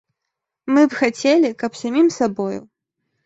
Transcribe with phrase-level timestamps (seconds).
[0.73, 2.59] Мы б хацелі, каб самім сабою.